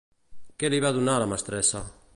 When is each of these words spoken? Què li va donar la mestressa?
Què 0.63 0.71
li 0.75 0.79
va 0.87 0.93
donar 0.97 1.19
la 1.25 1.29
mestressa? 1.35 1.83